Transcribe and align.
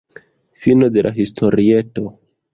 Fino 0.53 0.89
de 0.89 1.03
la 1.03 1.11
historieto. 1.19 2.11